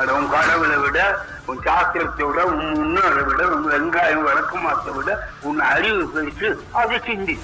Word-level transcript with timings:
அது 0.00 0.14
உன் 0.14 0.28
கடவுளை 0.28 0.76
விட 0.78 0.98
உன் 1.46 1.58
சாஸ்திரத்தை 1.58 2.24
விட 2.26 2.40
உன் 2.46 2.68
முன்னோரை 2.80 3.22
விட 3.28 3.48
உன் 3.54 3.64
வெங்காயம் 3.72 4.26
வழக்கமாத்தை 4.26 4.96
விட 4.96 5.18
உன் 5.42 5.58
அறிவு 5.60 6.04
பெருசு 6.04 6.58
அதை 6.72 6.98
சிந்தி. 7.06 7.36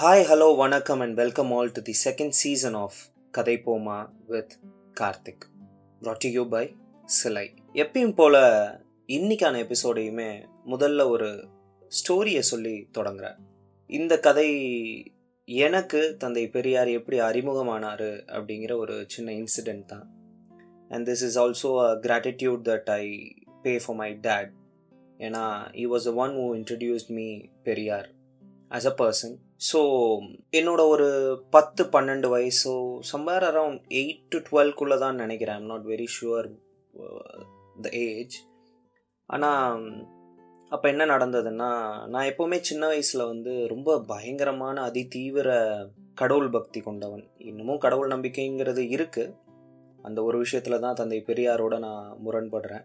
ஹாய் 0.00 0.24
ஹலோ 0.30 0.56
வணக்கம் 0.56 1.00
and 1.00 1.14
welcome 1.14 1.52
all 1.52 1.70
to 1.72 1.82
the 1.82 1.94
second 2.04 2.28
season 2.28 2.74
of 2.74 2.98
Kadhai 3.30 3.62
Poma 3.66 4.08
with 4.26 4.58
Karthik. 5.00 5.46
Brought to 6.02 6.30
you 6.30 6.48
by 6.48 6.76
Silai 7.04 7.54
எப்பயும் 7.72 8.14
போல 8.14 8.36
இன்னைக்கான 9.06 9.62
எபிசோடையுமே 9.64 10.30
முதல்ல 10.66 11.08
ஒரு 11.08 11.48
ஸ்டோரியை 11.92 12.38
சொல்லி 12.38 12.88
தொடங்குறேன். 12.98 13.38
இந்த 13.86 14.18
கதை 14.18 14.50
எனக்கு 15.44 16.16
தந்தை 16.18 16.48
பெரியார் 16.48 16.88
எப்படி 16.88 17.20
அறிமுகமானார் 17.20 18.08
அப்படிங்கிற 18.36 18.76
ஒரு 18.76 19.04
சின்ன 19.08 19.32
இன்சிடெண்ட் 19.32 19.84
தான். 19.84 20.06
And 20.90 21.06
this 21.10 21.24
is 21.28 21.38
also 21.44 21.70
a 21.86 21.90
gratitude 22.06 22.62
that 22.70 22.90
I 23.00 23.04
pay 23.62 23.74
for 23.84 23.98
my 24.02 24.10
dad 24.28 24.52
ஏன்னா 25.20 25.44
he 25.74 25.86
was 25.94 26.08
a 26.12 26.14
one 26.24 26.34
who 26.40 26.46
introduced 26.60 27.12
me 27.18 27.28
Periyar 27.62 28.08
as 28.70 28.88
a 28.92 28.94
person 29.02 29.34
so 29.70 29.80
என்னோட 30.52 30.80
ஒரு 30.94 31.06
பத்து 31.50 31.82
பன்னெண்டு 31.94 32.28
வயசோ 32.34 32.74
சம்வேர் 33.12 33.46
அரவுண்ட் 33.50 33.80
எயிட் 34.00 34.24
டு 34.28 34.38
டுவெல்க்குள்ளே 34.48 34.96
தான் 34.98 35.20
நினைக்கிறேன். 35.22 35.58
I'm 35.60 35.70
not 35.72 35.86
very 35.92 36.08
sure 36.16 36.48
the 37.84 37.88
age 38.02 38.36
ஆனால் 39.28 39.86
அப்போ 40.70 40.86
என்ன 40.88 41.04
நடந்ததுன்னா 41.06 41.70
நான் 42.12 42.28
எப்போவுமே 42.30 42.58
சின்ன 42.60 42.84
வயசில் 42.86 43.28
வந்து 43.32 43.52
ரொம்ப 43.68 43.98
பயங்கரமான 44.12 44.76
அதி 44.82 45.02
தீவிர 45.08 45.48
கடவுள் 46.14 46.50
பக்தி 46.50 46.80
கொண்டவன். 46.80 47.24
இன்னமும் 47.48 47.82
கடவுள் 47.84 48.12
நம்பிக்கைங்கிறது 48.14 48.82
இருக்குது 48.96 49.34
அந்த 50.06 50.18
ஒரு 50.22 50.36
விஷயத்தில் 50.38 50.82
தான் 50.84 50.98
தந்தை 51.00 51.18
பெரியாரோட 51.26 51.74
நான் 51.86 52.06
முரண்படுறேன். 52.24 52.84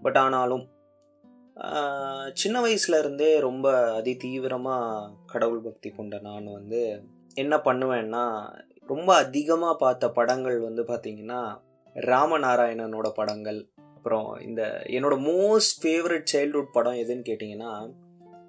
பட் 0.00 0.18
ஆனாலும் 0.22 0.64
சின்ன 2.32 2.56
வயசுல 2.64 2.98
இருந்தே 2.98 3.28
ரொம்ப 3.48 3.66
அதி 3.98 4.12
தீவிரமாக 4.16 5.10
கடவுள் 5.32 5.66
பக்தி 5.66 5.90
கொண்ட 5.90 6.18
நான் 6.18 6.46
வந்து 6.58 6.80
என்ன 7.34 7.54
பண்ணுவேன்னா 7.66 8.24
ரொம்ப 8.88 9.10
அதிகமாக 9.14 9.74
பார்த்த 9.76 10.10
படங்கள் 10.10 10.58
வந்து 10.60 10.82
பார்த்தீங்கன்னா 10.82 11.42
ராமநாராயணனோட 11.96 13.08
படங்கள். 13.18 13.60
அப்புறம் 13.96 14.28
இந்த 14.40 14.62
என்னோட 14.96 15.16
மோஸ்ட் 15.28 15.76
ஃபேவரட் 15.82 16.26
சைல்ட்ஹுட் 16.32 16.74
படம் 16.76 17.00
எதுன்னு 17.02 17.28
கேட்டிங்கன்னா 17.28 17.72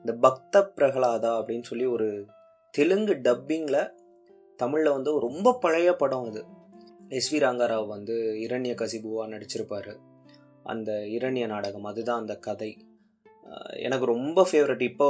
இந்த 0.05 0.13
பக்த 0.25 0.61
பிரகலாதா 0.77 1.31
அப்படின்னு 1.39 1.67
சொல்லி 1.69 1.85
ஒரு 1.95 2.07
தெலுங்கு 2.73 3.13
டப்பிங்கில் 3.27 3.81
தமிழில் 4.59 4.95
வந்து 4.97 5.11
ரொம்ப 5.19 5.53
பழைய 5.63 5.89
படம் 6.01 6.27
அது. 6.29 6.41
எஸ் 7.11 7.29
வி 7.33 7.39
ரங்கராவ் 7.39 7.87
வந்து 7.87 8.15
இரண்ய 8.45 8.73
கசிபுவாக 8.81 9.31
நடிச்சிருப்பார். 9.33 9.91
அந்த 10.63 10.91
இரண்ய 11.07 11.45
நாடகம் 11.47 11.85
அதுதான் 11.85 12.21
அந்த 12.21 12.35
கதை. 12.37 12.69
எனக்கு 13.77 14.05
ரொம்ப 14.05 14.39
ஃபேவரட் 14.49 14.81
இப்போ 14.81 15.07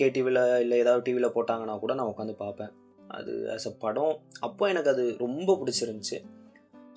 கேடிவியில் 0.00 0.42
இல்லை 0.60 0.78
ஏதாவது 0.78 1.02
டிவியில் 1.02 1.34
போட்டாங்கன்னா 1.36 1.78
கூட 1.78 1.94
நான் 1.94 2.10
உட்காந்து 2.12 2.34
பார்ப்பேன். 2.44 2.72
அது 3.10 3.32
ஆஸ் 3.54 3.68
அ 3.68 3.72
படம். 3.78 4.14
அப்போ 4.40 4.68
எனக்கு 4.68 4.90
அது 4.90 5.04
ரொம்ப 5.18 5.56
பிடிச்சிருந்துச்சு. 5.60 6.18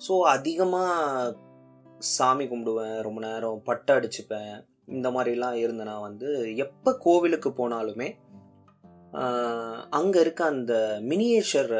ஸோ 0.06 0.14
அதிகமாக 0.34 1.36
சாமி 2.16 2.44
கும்பிடுவேன் 2.44 2.98
ரொம்ப 3.00 3.20
நேரம் 3.20 3.62
பட்டை 3.64 3.92
அடிச்சுப்பேன். 3.96 4.52
இந்த 4.88 5.08
மாதிரிலாம் 5.10 5.56
இருந்தேன்னா 5.64 5.96
வந்து 6.00 6.28
எப்போ 6.56 6.90
கோவிலுக்கு 6.98 7.50
போனாலுமே 7.50 8.08
அங்கே 9.90 10.18
இருக்க 10.20 10.44
அந்த 10.44 10.74
மினியேச்சர் 11.02 11.72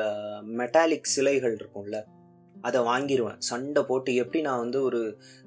மெட்டாலிக் 0.60 1.12
சிலைகள் 1.14 1.54
இருக்கும்ல 1.54 1.98
அதை 2.62 2.80
வாங்கிடுவேன் 2.82 3.40
சண்டை 3.48 3.82
போட்டு 3.82 4.10
எப்படி 4.14 4.40
நான் 4.42 4.62
வந்து 4.64 4.78
ஒரு 4.82 5.00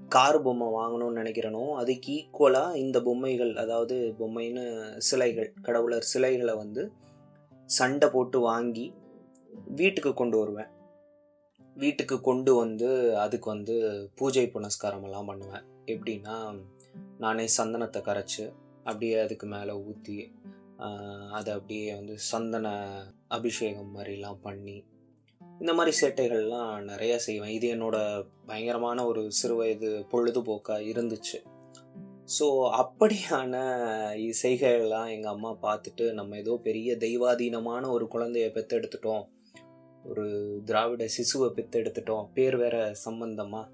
கார் 0.09 0.39
பொம்மை 0.41 0.67
வாங்கணும்னு 0.77 1.19
நினைக்கிறேனோ 1.21 1.63
அதுக்கு 1.81 2.11
ஈக்குவலாக 2.17 2.79
இந்த 2.83 2.97
பொம்மைகள் 3.01 3.53
அதாவது 3.63 3.97
பொம்மைன்னு 4.19 4.65
சிலைகள் 5.09 5.49
கடவுளர் 5.61 6.09
சிலைகளை 6.13 6.55
வந்து 6.55 6.83
சண்டை 7.69 8.07
போட்டு 8.09 8.39
வாங்கி 8.39 8.85
வீட்டுக்கு 9.75 10.11
கொண்டு 10.13 10.37
வருவேன். 10.37 10.71
வீட்டுக்கு 11.77 12.17
கொண்டு 12.21 12.51
வந்து 12.53 12.89
அதுக்கு 13.23 13.47
வந்து 13.49 13.75
பூஜை 14.15 14.45
புனஸ்காரமெல்லாம் 14.53 15.29
பண்ணுவேன். 15.29 15.65
எப்படின்னா 15.93 16.35
நானே 17.17 17.45
சந்தனத்தை 17.57 17.99
கரைச்சி 18.01 18.43
அப்படியே 18.83 19.15
அதுக்கு 19.19 19.47
மேலே 19.47 19.73
ஊற்றி 19.89 20.17
அதை 21.31 21.49
அப்படியே 21.57 21.85
வந்து 21.95 22.15
சந்தன 22.31 22.67
அபிஷேகம் 23.27 23.93
மாதிரிலாம் 23.95 24.41
பண்ணி 24.41 24.77
இந்த 25.61 25.73
மாதிரி 25.73 25.91
சேட்டைகள்லாம் 26.01 26.71
நிறைய 26.83 27.13
செய்வேன். 27.19 27.51
இது 27.51 27.67
என்னோட 27.75 27.97
பயங்கரமான 28.45 29.05
ஒரு 29.05 29.21
சிறுவயது 29.41 29.89
பொழுதுபோக்காக 30.11 30.87
இருந்துச்சு. 30.93 31.37
ஸோ 32.37 32.45
அப்படியான 32.81 33.55
இசைகள்லாம் 34.29 35.09
எங்கள் 35.09 35.33
அம்மா 35.33 35.51
பார்த்துட்டு 35.61 36.05
நம்ம 36.13 36.37
ஏதோ 36.37 36.53
பெரிய 36.63 36.95
தெய்வாதீனமான 36.95 37.89
ஒரு 37.89 38.05
குழந்தைய 38.11 38.47
பெற்றெடுத்துட்டோம் 38.51 39.23
ஒரு 40.03 40.25
திராவிட 40.65 41.03
சிசுவை 41.17 41.49
பெற்றெடுத்துட்டோம் 41.49 42.25
பேர் 42.33 42.57
வேற 42.57 42.77
சம்பந்தமாக 43.03 43.71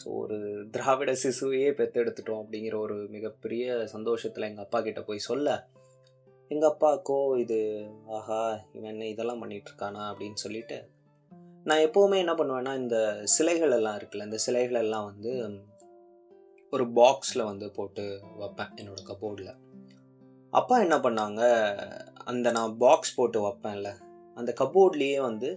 ஸோ 0.00 0.06
ஒரு 0.22 0.38
திராவிட 0.70 1.12
சிசுவையே 1.22 1.70
பெற்றெடுத்துட்டோம் 1.70 2.42
அப்படிங்கிற 2.42 2.76
ஒரு 2.76 2.96
மிகப்பெரிய 3.08 3.86
சந்தோஷத்தில் 3.86 4.42
எங்கள் 4.42 4.64
அப்பா 4.64 4.80
கிட்ட 4.80 5.02
போய் 5.02 5.28
சொல்ல 5.28 5.48
எங்கள் 6.50 6.70
அப்பாக்கோ 6.70 7.18
இது 7.38 7.58
ஆஹா 8.08 8.40
இவன் 8.72 8.90
என்ன 8.90 9.06
இதெல்லாம் 9.06 9.42
பண்ணிகிட்ருக்கானா 9.42 10.04
அப்படின்னு 10.10 10.34
சொல்லிட்டு 10.36 10.78
நான் 11.66 11.84
எப்போவுமே 11.86 12.18
என்ன 12.18 12.32
பண்ணுவேன்னா 12.34 12.72
இந்த 12.74 12.96
சிலைகள் 13.24 13.70
எல்லாம் 13.70 13.96
இருக்குல்ல 13.98 14.24
இந்த 14.24 14.38
சிலைகள் 14.38 14.78
எல்லாம் 14.80 15.04
வந்து 15.04 15.32
ஒரு 16.72 16.84
பாக்ஸில் 16.96 17.42
வந்து 17.44 17.66
போட்டு 17.70 18.04
வைப்பேன் 18.36 18.72
என்னோட 18.76 19.00
கபோர்டில் 19.06 19.52
அப்பா 20.52 20.76
என்ன 20.80 20.96
பண்ணாங்க 20.96 21.42
அந்த 22.24 22.50
நான் 22.50 22.76
பாக்ஸ் 22.76 23.14
போட்டு 23.14 23.40
வைப்பேன்ல 23.40 23.90
அந்த 24.36 24.50
கபோர்ட்லேயே 24.58 25.20
வந்து 25.20 25.50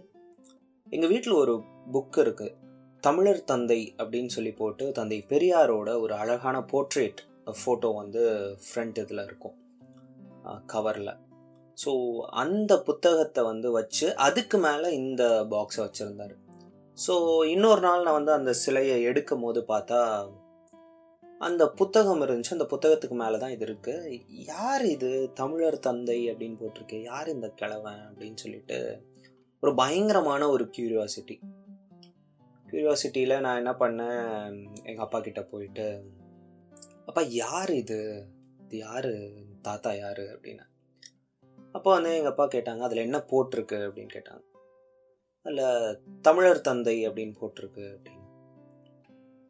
எங்கள் 0.88 1.10
வீட்டில் 1.10 1.34
ஒரு 1.34 1.54
புக் 1.92 2.18
இருக்குது 2.18 2.56
தமிழர் 3.04 3.44
தந்தை 3.44 3.82
அப்படின்னு 3.98 4.28
சொல்லி 4.28 4.52
போட்டு 4.54 4.86
தந்தை 4.92 5.20
பெரியாரோட 5.30 5.90
ஒரு 6.00 6.14
அழகான 6.14 6.58
போர்ட்ரேட் 6.72 7.22
ஃபோட்டோ 7.56 7.90
வந்து 7.96 8.22
ஃப்ரண்ட் 8.66 9.00
இதில் 9.00 9.26
இருக்கும் 9.26 9.56
கவரில் 10.68 11.14
ஸோ 11.84 11.92
அந்த 12.44 12.74
புத்தகத்தை 12.88 13.42
வந்து 13.44 13.72
வச்சு 13.72 14.08
அதுக்கு 14.28 14.58
மேலே 14.58 14.90
இந்த 15.02 15.24
பாக்ஸை 15.54 15.82
வச்சுருந்தாரு. 15.86 16.36
ஸோ 16.98 17.14
இன்னொரு 17.54 17.82
நாள் 17.88 18.06
நான் 18.06 18.18
வந்து 18.20 18.32
அந்த 18.32 18.52
சிலையை 18.54 18.98
எடுக்கும் 19.10 19.44
போது 19.46 19.62
பார்த்தா 19.74 20.00
அந்த 21.48 21.64
புத்தகம் 21.80 22.22
இருந்துச்சு. 22.26 22.56
அந்த 22.58 22.68
புத்தகத்துக்கு 22.74 23.16
மேலே 23.22 23.38
தான் 23.38 23.54
இது 23.56 23.66
இருக்குது 23.66 24.20
யார் 24.52 24.86
இது? 24.86 25.12
தமிழர் 25.34 25.78
தந்தை 25.88 26.18
அப்படின்னு 26.32 26.60
போட்டிருக்கு. 26.62 26.98
யார் 27.02 27.34
இந்த 27.36 27.48
கிழவன் 27.62 28.02
அப்படின்னு 28.10 28.42
சொல்லிட்டு 28.44 28.78
ஒரு 29.64 29.72
பயங்கரமான 29.82 30.50
ஒரு 30.50 30.66
கியூரியாசிட்டி 30.76 31.36
கியூரியாசிட்டியில் 32.68 33.42
நான் 33.46 33.60
என்ன 33.62 33.74
பண்ணேன்? 33.82 34.54
எங்கள் 34.84 35.06
அப்பா 35.06 35.20
கிட்டே 35.20 35.44
போயிட்டு 35.54 35.88
அப்பா 37.06 37.22
யார் 37.22 37.74
இது? 37.74 38.00
இது 38.64 38.78
யார்? 38.78 39.12
தாத்தா 39.62 39.92
யார்? 40.04 40.24
அப்படின்னு. 40.36 40.64
அப்போ 41.74 41.94
வந்து 41.94 42.16
எங்கள் 42.16 42.32
அப்பா 42.32 42.48
கேட்டாங்க 42.48 42.80
அதில் 42.80 42.98
என்ன 42.98 43.18
போட்டிருக்கு? 43.18 43.76
அப்படின்னு 43.76 44.08
கேட்டாங்க. 44.14 44.44
அதில் 45.44 46.00
தமிழர் 46.22 46.62
தந்தை 46.62 47.08
அப்படின்னு 47.10 47.36
போட்டிருக்கு 47.42 47.96
அப்படின்னு. 47.96 48.22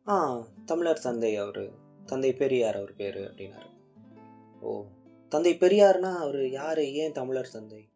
ஆ 0.07 0.47
தமிழர் 0.65 0.99
தந்தை 0.99 1.35
அவர். 1.35 1.69
தந்தை 2.05 2.33
பெரியார் 2.33 2.75
அவர் 2.75 2.95
பேர் 2.95 3.17
அப்படின்னாரு. 3.17 3.69
ஓ 4.61 4.85
தந்தை 5.29 5.53
பெரியார்னா 5.53 6.17
அவர் 6.17 6.49
யார்? 6.49 6.83
ஏன் 6.83 7.11
தமிழர் 7.11 7.51
தந்தை? 7.51 7.89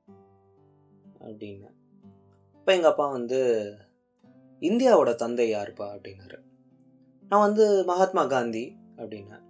அப்படின்னு. 1.19 1.69
இப்போ 2.53 2.75
எங்கள் 2.75 2.89
அப்பா 2.89 3.11
வந்து 3.11 3.75
இந்தியாவோட 4.59 5.15
தந்தை 5.15 5.53
யாருப்பா? 5.53 5.97
அப்படின்னாரு. 5.97 6.39
நான் 7.29 7.41
வந்து 7.41 7.83
மகாத்மா 7.83 8.25
காந்தி 8.25 8.75
அப்படின்னா 8.95 9.41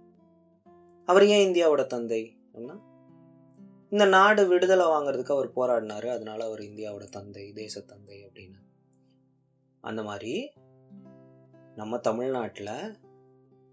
அவர் 1.04 1.26
ஏன் 1.26 1.52
இந்தியாவோட 1.52 1.86
தந்தை? 1.86 2.36
அப்படின்னா 2.52 2.86
இந்த 3.90 4.06
நாடு 4.06 4.48
விடுதலை 4.48 4.86
வாங்குறதுக்கு 4.86 5.32
அவர் 5.32 5.52
போராடினார். 5.52 6.08
அதனால 6.08 6.44
அவர் 6.44 6.60
இந்தியாவோட 6.60 7.08
தந்தை 7.08 7.52
தேச 7.52 7.80
தந்தை 7.80 8.26
அப்படின்னு. 8.26 8.58
அந்த 9.80 10.02
மாதிரி 10.02 10.52
நம்ம 11.74 11.98
தமிழ்நாட்டில் 11.98 12.98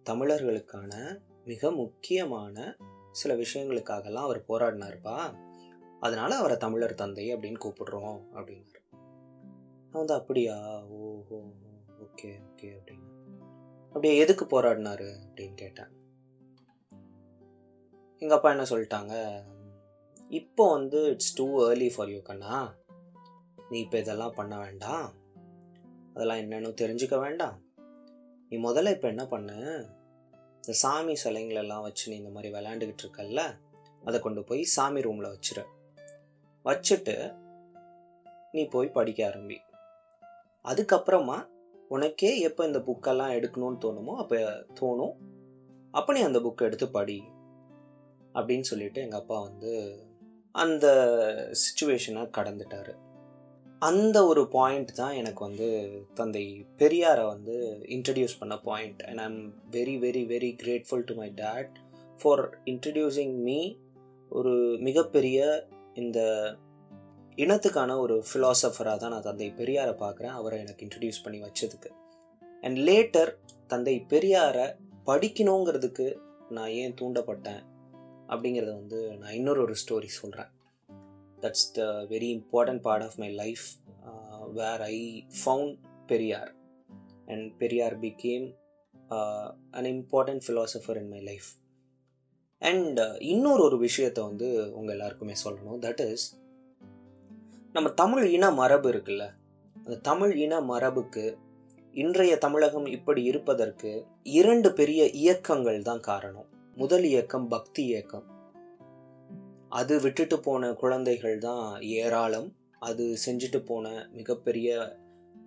தமிழர்களுக்கான 0.10 1.20
மிக 1.46 1.72
முக்கியமான 1.72 2.76
சில 3.12 3.36
விஷயங்களுக்காகலாம் 3.36 4.14
அவர் 4.14 4.46
போராடினாருப்பா. 4.48 5.36
அதனால 6.00 6.36
அவரை 6.36 6.58
தமிழர் 6.58 6.94
தந்தை 6.94 7.36
அப்படின்னு 7.36 7.58
கூப்பிடுறோம் 7.64 8.22
அப்படின்னாரு. 8.34 8.84
நான் 8.92 9.92
வந்து 9.92 10.14
அப்படியா? 10.14 10.86
ஓஹோ 10.86 11.44
ஓகே 12.00 12.26
ஓகே 12.26 12.62
அப்படின்னு. 12.62 13.34
அப்படியே 13.88 14.18
எதுக்கு 14.18 14.46
போராடினாரு? 14.46 15.16
அப்படின்னு 15.34 15.54
கேட்டேன். 15.54 15.88
எங்கள் 18.18 18.38
அப்பா 18.38 18.50
என்ன 18.50 18.64
சொல்லிட்டாங்க? 18.64 19.44
இப்போ 20.30 20.72
வந்து 20.72 21.06
it's 21.06 21.36
too 21.36 21.70
early 21.70 21.94
for 21.96 22.10
you 22.10 22.22
கண்ணா. 22.22 22.74
நீ 23.70 23.80
இப்போ 23.80 24.00
இதெல்லாம் 24.00 24.32
பண்ண 24.32 24.58
வேண்டாம். 24.58 25.14
அதெல்லாம் 26.14 26.38
என்னென்னு 26.38 26.74
தெரிஞ்சுக்க 26.82 27.20
வேண்டாம். 27.20 27.62
நீ 28.50 28.58
முதல்ல 28.58 28.92
இப்போ 28.92 29.08
என்ன 29.08 29.26
பண்ணு? 29.26 29.88
இந்த 30.56 30.72
சாமி 30.72 31.16
சிலைங்களெல்லாம் 31.24 31.82
வச்சு 31.82 32.12
நீ 32.12 32.18
இந்த 32.18 32.30
மாதிரி 32.30 32.54
விளையாண்டுக்கிட்டு 32.54 33.04
இருக்கல்ல 33.04 33.56
அதை 34.04 34.20
கொண்டு 34.20 34.44
போய் 34.44 34.64
சாமி 34.64 35.02
ரூமில் 35.02 35.36
வச்சிரு. 35.36 35.64
வச்சுட்டு 36.66 37.36
நீ 38.52 38.66
போய் 38.66 38.88
படிக்க 38.88 39.28
ஆரம்பி. 39.28 39.58
அதுக்கப்புறமா 40.64 41.48
உனக்கே 41.88 42.40
எப்போ 42.40 42.66
இந்த 42.66 42.80
புக்கெல்லாம் 42.80 43.34
எடுக்கணும்னு 43.38 43.82
தோணுமோ 43.82 44.16
அப்போ 44.16 44.36
தோணும். 44.80 45.16
அப்போ 45.92 46.14
நீ 46.14 46.22
அந்த 46.22 46.40
புக்கை 46.40 46.62
எடுத்து 46.62 46.90
படி. 46.90 47.24
அப்படின்னு 48.34 48.62
சொல்லிட்டு 48.62 49.02
எங்கள் 49.02 49.20
அப்பா 49.20 49.42
வந்து 49.42 50.04
அந்த 50.64 50.88
சுச்சுவேஷனை 51.62 52.24
கடந்துட்டார். 52.38 52.94
அந்த 53.80 54.18
ஒரு 54.26 54.44
பாயிண்ட் 54.48 54.92
தான் 54.94 55.16
எனக்கு 55.16 55.42
வந்து 55.44 55.68
தந்தை 56.14 56.44
பெரியாரை 56.78 57.26
வந்து 57.26 57.56
இன்ட்ரடியூஸ் 57.96 58.40
பண்ண 58.40 58.56
point 58.58 59.02
and 59.02 59.20
I'm 59.20 59.40
very 59.72 59.96
very 60.06 60.24
very 60.34 60.52
grateful 60.64 61.04
to 61.06 61.16
my 61.16 61.30
dad 61.36 61.74
for 62.22 62.44
introducing 62.66 63.34
me 63.48 63.60
ஒரு 64.30 64.54
மிகப்பெரிய 64.80 65.68
இந்த 65.94 66.20
இனத்துக்கான 67.36 67.98
ஒரு 68.00 68.16
ஃபிலாசபராக 68.30 68.98
தான் 68.98 69.14
நான் 69.16 69.28
தந்தை 69.30 69.48
பெரியாரை 69.58 69.94
பார்க்குறேன். 70.04 70.36
அவரை 70.40 70.60
எனக்கு 70.60 70.86
இன்ட்ரடியூஸ் 70.86 71.24
பண்ணி 71.24 71.40
வச்சதுக்கு. 71.42 71.92
அண்ட் 72.62 72.78
லேட்டர் 72.90 73.32
தந்தை 73.68 73.96
பெரியாரை 74.10 74.68
படிக்கணுங்கிறதுக்கு 75.06 76.08
நான் 76.50 76.74
ஏன் 76.82 76.96
தூண்டப்பட்டேன்? 77.02 77.62
அப்படிங்கிறத 78.30 78.72
வந்து 78.82 79.00
நான் 79.18 79.34
இன்னொரு 79.34 79.62
ஒரு 79.62 79.76
ஸ்டோரி 79.82 80.10
சொல்கிறேன் 80.20 80.52
that's 81.42 81.68
the 81.74 81.84
very 82.14 82.30
important 82.36 82.82
part 82.82 83.04
of 83.04 83.18
my 83.24 83.30
life 83.34 83.66
where 84.54 84.82
I 84.82 84.98
found 85.40 85.76
Periyar 86.08 86.52
and 87.26 87.58
Periyar 87.58 87.98
became 88.00 88.48
an 89.78 89.90
important 89.96 90.44
philosopher 90.48 91.00
in 91.02 91.10
my 91.10 91.22
life 91.22 91.50
and 92.62 93.00
இன்னொரு 93.20 93.62
ஒரு 93.64 93.78
விஷயத்தை 93.78 94.22
வந்து 94.24 94.48
உங்கள் 94.74 94.96
எல்லாருக்குமே 94.96 95.36
சொல்லணும். 95.44 95.80
தட் 95.86 96.04
இஸ் 96.12 96.28
நம்ம 97.74 97.90
தமிழ் 97.90 98.26
இன 98.36 98.52
மரபு 98.52 98.88
இருக்குல்ல? 98.92 99.26
அந்த 99.78 99.96
தமிழ் 100.10 100.34
இன 100.38 100.60
மரபுக்கு 100.72 101.26
இன்றைய 101.94 102.34
தமிழகம் 102.38 102.86
இப்படி 102.86 103.22
இருப்பதற்கு 103.24 103.92
இரண்டு 104.40 104.70
பெரிய 104.74 105.02
இயக்கங்கள் 105.22 105.80
தான் 105.82 106.00
காரணம். 106.00 106.48
முதல் 106.80 107.06
இயக்கம் 107.10 107.46
பக்தி 107.48 107.82
இயக்கம். 107.86 108.26
அது 109.80 109.94
விட்டுட்டு 110.02 110.38
போன 110.40 110.72
குழந்தைகள் 110.74 111.38
தான் 111.38 111.68
ஏராளம். 112.00 112.50
அது 112.80 113.04
செஞ்சுட்டு 113.26 113.60
போன 113.66 113.86
மிகப்பெரிய 114.12 114.70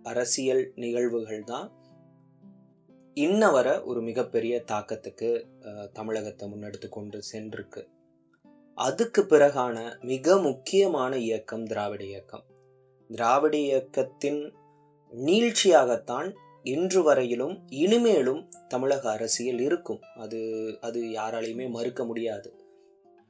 அரசியல் 0.03 0.63
நிகழ்வுகள் 0.75 1.45
தான். 1.45 1.69
இன்ன 3.17 3.51
வர 3.51 3.69
ஒரு 3.91 4.01
மிகப்பெரிய 4.03 4.55
தாக்கத்துக்கு 4.73 5.31
தமிழகத்தை 5.93 6.49
முன்னெடுத்து 6.49 6.89
கொண்டு 6.89 7.21
சென்றிருக்கு. 7.33 7.83
அதுக்கு 8.79 9.23
பிறகான 9.23 9.77
மிக 10.13 10.37
முக்கியமான 10.49 11.13
இயக்கம் 11.29 11.65
திராவிட 11.65 12.03
இயக்கம். 12.05 12.45
திராவிட 13.11 13.55
இயக்கத்தின் 13.69 14.43
நீழ்ச்சியாகத்தான் 15.13 16.29
இன்று 16.63 17.03
வரையிலும் 17.03 17.63
இனிமேலும் 17.69 18.49
தமிழக 18.69 19.11
அரசியல் 19.11 19.59
இருக்கும். 19.59 20.01
அது 20.17 20.41
அது 20.81 21.03
யாராலையுமே 21.03 21.71
மறுக்க 21.71 22.05
முடியாது. 22.05 22.55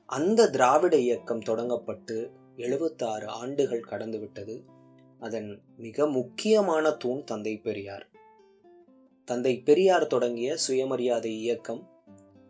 அந்த 0.06 0.50
திராவிட 0.50 0.96
இயக்கம் 0.96 1.40
தொடங்கப்பட்டு 1.40 2.30
எழுபத்தாறு 2.56 3.26
ஆண்டுகள் 3.26 3.80
கடந்து 3.80 4.19
விட்டது. 4.19 4.64
அதன் 5.19 5.60
மிக 5.76 6.06
முக்கியமான 6.06 6.90
தூண் 6.90 7.25
தந்தை 7.25 7.56
பெரியார். 7.56 8.08
தந்தை 9.25 9.60
பெரியார் 9.60 10.06
தொடங்கிய 10.06 10.56
சுயமரியாதை 10.56 11.38
இயக்கம் 11.38 11.88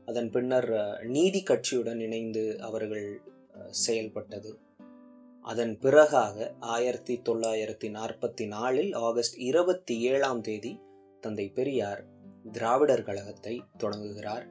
அதன் 0.07 0.31
பின்னர் 0.31 1.01
நீதி 1.05 1.43
கட்சியுடன் 1.43 2.01
இணைந்து 2.01 2.61
அவர்கள் 2.61 3.21
செயல்பட்டது. 3.71 4.59
அதன் 5.43 5.79
பிறகாக 5.81 6.55
ஆயிரத்தி 6.61 7.23
தொள்ளாயிரத்தி 7.25 7.91
நாற்பத்தி 7.91 8.47
நாலில் 8.47 8.93
ஆகஸ்ட் 8.93 9.37
இருபத்தி 9.37 10.01
ஏழாம் 10.01 10.41
தேதி 10.41 10.81
தந்தை 11.21 11.49
பெரியார் 11.49 12.05
திராவிடர் 12.53 13.03
கழகத்தை 13.03 13.63
தொடங்குகிறார். 13.77 14.47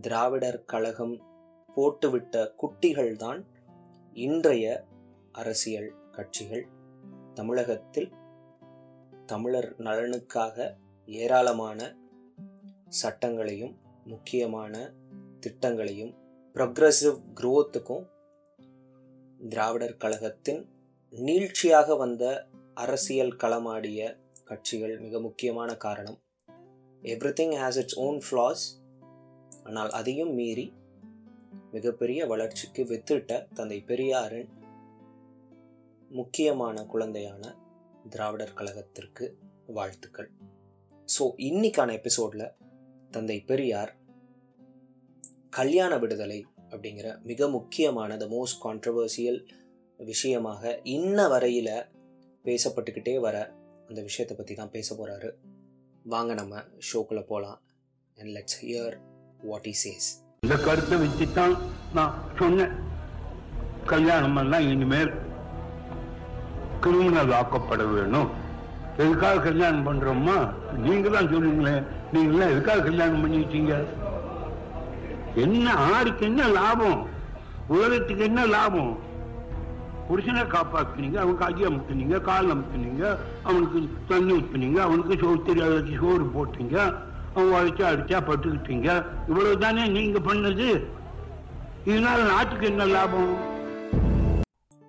திராவிடர் 0.00 0.64
கழகம் 0.64 1.22
போட்டுவிட்ட 1.76 2.50
குட்டிகள்தான் 2.62 3.44
இன்றைய 4.12 4.84
அரசியல் 5.32 5.94
கட்சிகள். 6.12 6.68
தமிழகத்தில் 7.34 8.12
தமிழர் 9.26 9.74
நலனுக்காக 9.78 10.76
ஏராளமான 11.06 11.96
சட்டங்களையும் 13.02 13.74
முக்கியமான 14.04 14.92
திட்டங்களையும் 15.40 16.14
ப்ரொக்ரஸிவ் 16.54 17.18
குரோத்துக்கும் 17.34 18.12
திராவிடர் 19.48 19.96
கழகத்தின் 19.96 20.68
நீழ்ச்சியாக 21.10 21.96
வந்த 21.96 22.46
அரசியல் 22.74 23.36
களமாடிய 23.36 24.16
கட்சிகள் 24.44 24.98
மிக 24.98 25.20
முக்கியமான 25.20 25.76
காரணம். 25.76 26.18
Everything 27.40 27.54
has 27.62 27.76
its 27.76 27.96
own 27.96 28.20
flaws 28.26 28.64
ஆனால் 29.64 29.90
அதையும் 29.90 30.32
மீறி 30.32 30.72
மிகப்பெரிய 31.72 32.26
வளர்ச்சிக்கு 32.26 32.84
வித்திட்ட 32.84 33.52
தந்தை 33.52 33.82
பெரியாரின் 33.86 34.48
முக்கியமான 36.08 36.86
குழந்தையான 36.94 37.54
திராவிடர் 38.10 38.56
கழகத்திற்கு 38.56 39.34
வாழ்த்துக்கள். 39.66 40.30
ஸோ 41.18 41.24
இன்னைக்கான 41.36 41.92
எபிசோடில் 41.92 42.52
தந்தை 43.10 43.40
பெரியார் 43.40 43.94
கல்யாண 45.50 45.98
விடுதலை 45.98 46.46
அப்படிங்கிற 46.74 47.08
மிக 47.22 47.48
முக்கியமான 47.48 48.16
த 48.16 48.26
மோஸ்ட் 48.36 48.60
கான்ட்ரவர்சியல் 48.64 49.40
விஷயமாக 50.00 50.80
இன்ன 50.94 51.28
வரையில் 51.28 51.74
பேசப்பட்டுக்கிட்டே 52.44 53.16
வர 53.20 53.36
அந்த 53.88 54.00
விஷயத்தை 54.02 54.36
பற்றி 54.36 54.54
தான் 54.54 54.74
பேச 54.76 54.88
போகிறாரு 54.94 55.30
வாங்க 56.04 56.34
நம்ம 56.34 56.54
ஷோக்குள்ளே 56.88 57.24
போகலாம் 57.28 57.58
and 58.16 58.32
let's 58.36 58.58
hear 58.62 58.96
what 59.50 59.68
is 59.72 59.84
says 59.86 60.08
இந்த 60.42 60.56
கருத்தை 60.56 60.96
வச்சு 60.98 61.26
தான் 61.32 61.54
நான் 61.96 62.14
சொன்னேன். 62.38 62.72
கல்யாணம் 63.86 64.36
எல்லாம் 64.36 64.66
இனிமேல் 64.72 65.12
கிரிமினல் 66.84 67.32
ஆக்கப்பட 67.32 67.82
வேணும். 67.92 68.28
எதுக்காக 68.96 69.42
கல்யாணம் 69.46 69.86
பண்றோமா? 69.88 70.36
நீங்கள் 70.84 71.14
தான் 71.16 71.30
சொல்லுங்களேன் 71.32 71.82
நீங்களே 72.12 72.46
எதுக்காக 72.50 72.84
கல்யாணம் 72.88 73.22
பண்ணிட்டீங்க 73.24 73.74
என்ன 75.36 75.74
ஆருக்கு 75.74 76.26
என்ன 76.26 76.46
லாபம்? 76.46 77.08
உலகத்துக்கு 77.68 78.24
என்ன 78.24 78.46
லாபம்? 78.46 79.12
புருஷனை 80.08 80.42
காப்பாத்துனீங்க 80.44 81.16
அவனுக்கு 81.16 81.44
அடி 81.44 81.64
அமுத்துனீங்க 81.64 82.20
கால் 82.20 82.50
அமுத்துனீங்க 82.54 83.18
அவனுக்கு 83.42 83.88
தண்ணி 84.08 84.32
ஊற்றினீங்க 84.32 84.76
அவனுக்கு 84.76 85.18
சோறு 85.20 85.42
தெரியாத 85.42 85.74
வச்சு 85.74 85.94
சோறு 86.00 86.24
போட்டீங்க 86.24 86.76
அவன் 87.34 87.52
உழைச்சா 87.52 87.86
அடிச்சா 87.92 88.18
பட்டுக்கிட்டீங்க. 88.28 89.06
இவ்வளவு 89.28 89.58
தானே 89.58 89.86
நீங்க 89.86 90.18
பண்ணது? 90.18 90.84
இதனால 91.86 92.28
நாட்டுக்கு 92.28 92.66
என்ன 92.66 92.84
லாபம்? 92.84 93.38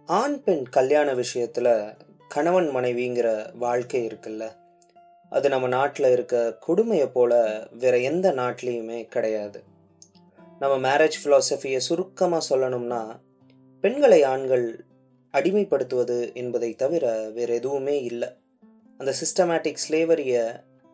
ஆண் 0.05 0.41
பெண் 0.43 0.63
கல்யாண 0.63 1.13
விஷயத்தில் 1.13 1.93
கணவன் 2.27 2.69
மனைவிங்கிற 2.75 3.57
வாழ்க்கை 3.57 4.07
இருக்குல்ல. 4.07 4.43
அது 5.29 5.49
நம்ம 5.49 5.67
நாட்டில் 5.67 6.11
இருக்க 6.11 6.57
கொடுமையை 6.59 7.07
போல 7.07 7.63
வேற 7.71 7.97
எந்த 7.97 8.31
நாட்டிலையுமே 8.31 9.05
கிடையாது. 9.05 9.63
நம்ம 10.59 10.75
மேரேஜ் 10.87 11.15
ஃபிலாசபியை 11.21 11.77
சுருக்கமாக 11.77 12.43
சொல்லணும்னா 12.49 12.99
பெண்களை 13.83 14.23
ஆண்கள் 14.23 14.85
அடிமைப்படுத்துவது 15.33 16.33
என்பதை 16.33 16.75
தவிர 16.75 17.29
வேறு 17.33 17.53
எதுவுமே 17.53 18.03
இல்லை. 18.03 18.29
அந்த 18.97 19.13
சிஸ்டமேட்டிக் 19.21 19.81
ஸ்லேவரியை 19.83 20.43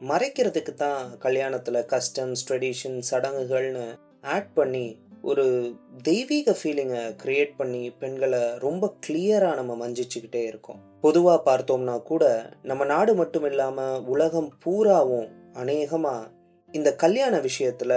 மறைக்கிறதுக்கு 0.02 0.74
தான் 0.74 1.18
கல்யாணத்தில் 1.20 1.80
கஸ்டம்ஸ் 1.94 2.44
ட்ரெடிஷன் 2.50 2.98
சடங்குகள்னு 3.12 3.86
ஆட் 4.22 4.54
பண்ணி 4.54 4.86
ஒரு 5.22 5.46
தெய்வீக 6.02 6.56
ஃபீலிங்கை 6.64 7.04
க்ரியேட் 7.24 7.54
பண்ணி 7.58 7.84
பெண்களை 8.00 8.44
ரொம்ப 8.58 8.94
கிளியராக 9.08 9.56
நம்ம 9.56 9.74
மஞ்சிச்சுக்கிட்டே 9.82 10.44
இருக்கோம். 10.46 10.80
பொதுவாக 11.02 11.40
பார்த்தோம்னா 11.46 12.02
கூட 12.02 12.24
நம்ம 12.64 12.86
நாடு 12.86 13.16
மட்டும் 13.16 13.46
இல்லாமல் 13.46 14.02
உலகம் 14.06 14.50
பூராவும் 14.64 15.30
அநேகமாக 15.54 16.30
இந்த 16.72 16.96
கல்யாண 16.96 17.40
விஷயத்தில் 17.40 17.96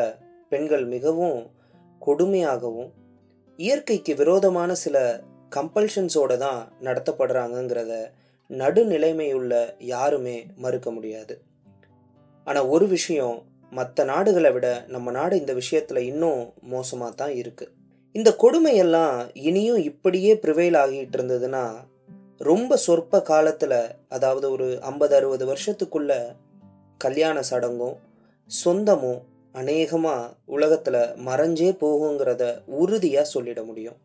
பெண்கள் 0.54 0.84
மிகவும் 0.86 1.40
கொடுமையாகவும் 2.02 2.90
இயற்கைக்கு 3.58 4.12
விரோதமான 4.14 4.70
சில 4.74 4.96
கம்பல்ஷன்ஸோட 5.52 6.32
தான் 6.36 6.60
நடத்தப்படுறாங்கங்கிறத 6.82 7.92
நடுநிலைமையுள்ள 8.50 9.52
யாருமே 9.92 10.36
மறுக்க 10.56 10.88
முடியாது. 10.90 11.34
ஆனால் 12.46 12.68
ஒரு 12.68 12.86
விஷயம் 12.88 13.36
மற்ற 13.72 14.04
நாடுகளை 14.04 14.50
விட 14.52 14.66
நம்ம 14.86 15.10
நாடு 15.10 15.34
இந்த 15.38 15.52
விஷயத்தில் 15.52 16.00
இன்னும் 16.02 16.42
மோசமாக 16.70 17.12
தான் 17.12 17.34
இருக்குது 17.40 17.72
இந்த 18.14 18.30
கொடுமையெல்லாம் 18.42 19.16
இனியும் 19.42 19.80
இப்படியே 19.82 20.32
ப்ரிவைல் 20.34 20.76
ஆகிட்டு 20.82 21.16
இருந்ததுன்னா 21.18 21.64
ரொம்ப 22.40 22.76
சொற்ப 22.76 23.20
காலத்தில் 23.22 23.78
அதாவது 24.08 24.46
ஒரு 24.50 24.66
ஐம்பது 24.82 25.14
அறுபது 25.16 25.44
வருஷத்துக்குள்ள 25.46 26.12
கல்யாண 27.00 27.38
சடங்கும் 27.50 27.96
சொந்தமும் 28.50 29.20
அநேகமாக 29.54 30.32
உலகத்தில் 30.54 31.02
மறைஞ்சே 31.26 31.70
போகுங்கிறத 31.82 32.44
உறுதியாக 32.80 33.32
சொல்லிட 33.34 33.60
முடியும். 33.64 33.98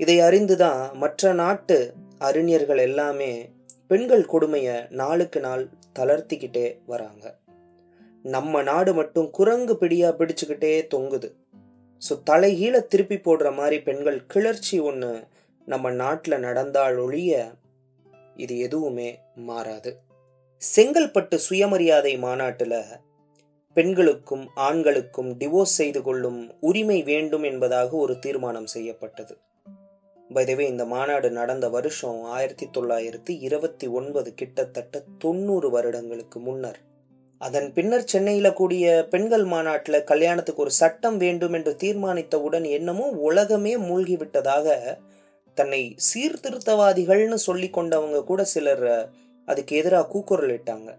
இதை 0.00 0.16
அறிந்து 0.26 0.56
தான் 0.56 0.82
மற்ற 1.02 1.32
நாட்டு 1.40 1.76
அறிஞர்கள் 2.28 2.80
எல்லாமே 2.88 3.32
பெண்கள் 3.90 4.30
கொடுமையை 4.32 4.76
நாளுக்கு 5.00 5.40
நாள் 5.40 5.64
தளர்த்திக்கிட்டே 5.98 6.66
வராங்க. 6.86 7.24
நம்ம 8.24 8.62
நாடு 8.70 8.92
மட்டும் 8.94 9.28
குரங்கு 9.38 9.74
பிடியாக 9.76 10.18
பிடிச்சுக்கிட்டே 10.18 10.72
தொங்குது. 10.94 11.28
ஸோ 12.02 12.12
தலைகீழ 12.30 12.74
திருப்பி 12.92 13.16
போடுற 13.24 13.48
மாதிரி 13.58 13.78
பெண்கள் 13.88 14.18
கிளர்ச்சி 14.32 14.76
ஒன்று 14.90 15.12
நம்ம 15.66 15.90
நாட்டில் 16.02 16.44
நடந்தால் 16.46 16.96
ஒழிய 17.04 17.32
இது 18.36 18.54
எதுவுமே 18.66 19.10
மாறாது. 19.48 19.90
செங்கல்பட்டு 20.62 21.36
சுயமரியாதை 21.46 22.12
மாநாட்டில் 22.24 22.78
பெண்களுக்கும் 23.80 24.50
ஆண்களுக்கும் 24.54 25.28
டிவோர்ஸ் 25.38 25.76
செய்து 25.80 26.02
கொள்ளும் 26.02 26.40
உரிமை 26.60 27.02
வேண்டும் 27.02 27.42
என்பதாக 27.42 27.96
ஒரு 27.96 28.18
தீர்மானம் 28.18 28.66
செய்யப்பட்டது. 28.66 29.34
பைதவே 30.34 30.60
இந்த 30.60 30.84
மாநாடு 30.84 31.30
நடந்த 31.30 31.68
வருஷம் 31.68 32.24
ஆயிரத்தி 32.24 32.66
தொள்ளாயிரத்தி 32.78 33.38
இருபத்தி 33.40 33.86
ஒன்பது 33.88 34.34
கிட்டத்தட்ட 34.34 35.02
தொண்ணூறு 35.18 35.70
வருடங்களுக்கு 35.70 36.40
முன்னர். 36.40 36.78
அதன் 37.38 37.72
பின்னர் 37.72 38.04
சென்னையில் 38.04 38.52
கூடிய 38.52 39.06
பெண்கள் 39.10 39.44
மாநாட்டில் 39.44 40.04
கல்யாணத்துக்கு 40.04 40.62
ஒரு 40.62 40.70
சட்டம் 40.70 41.16
வேண்டும் 41.16 41.52
என்று 41.52 41.76
தீர்மானித்தவுடன் 41.76 42.64
என்னமோ 42.64 43.06
உலகமே 43.28 43.76
மூழ்கிவிட்டதாக 43.76 44.96
தன்னை 45.54 45.96
சீர்திருத்தவாதிகள்னு 46.08 47.34
சொல்லி 47.34 47.70
கொண்டவங்க 47.72 48.24
கூட 48.24 48.44
சிலர் 48.44 48.88
அதுக்கு 49.46 49.76
எதிராக 49.76 50.06
கூக்குரல் 50.06 50.60
இட்டாங்க. 50.60 50.90